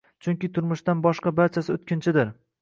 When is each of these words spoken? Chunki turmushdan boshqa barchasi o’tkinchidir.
Chunki 0.27 0.47
turmushdan 0.55 1.03
boshqa 1.03 1.35
barchasi 1.41 1.77
o’tkinchidir. 1.77 2.35